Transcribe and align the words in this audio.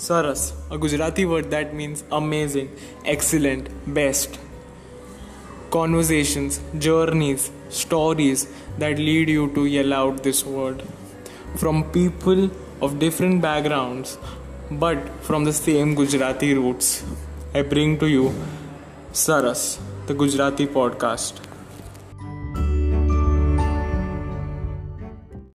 Saras, 0.00 0.52
a 0.70 0.78
Gujarati 0.78 1.24
word 1.26 1.50
that 1.50 1.74
means 1.74 2.04
amazing, 2.12 2.68
excellent, 3.04 3.68
best. 3.92 4.38
Conversations, 5.72 6.60
journeys, 6.78 7.50
stories 7.68 8.46
that 8.78 8.96
lead 8.96 9.28
you 9.28 9.52
to 9.54 9.66
yell 9.66 9.92
out 9.92 10.22
this 10.22 10.44
word. 10.44 10.84
From 11.56 11.82
people 11.90 12.48
of 12.80 13.00
different 13.00 13.42
backgrounds 13.42 14.18
but 14.70 15.08
from 15.24 15.42
the 15.42 15.52
same 15.52 15.96
Gujarati 15.96 16.54
roots, 16.54 17.04
I 17.52 17.62
bring 17.62 17.98
to 17.98 18.06
you 18.06 18.32
Saras, 19.12 19.80
the 20.06 20.14
Gujarati 20.14 20.68
podcast. 20.68 21.47